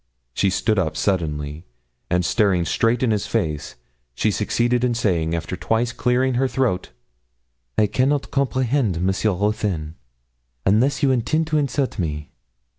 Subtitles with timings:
[0.33, 1.63] She stood up suddenly,
[2.09, 3.75] and staring straight in his face,
[4.15, 6.89] she succeeded in saying, after twice clearing her throat
[7.77, 9.93] 'I cannot comprehend, Monsieur Ruthyn,
[10.65, 12.31] unless you intend to insult me.'